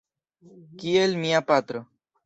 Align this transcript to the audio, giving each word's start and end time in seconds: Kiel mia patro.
Kiel 0.79 1.15
mia 1.23 1.45
patro. 1.53 1.89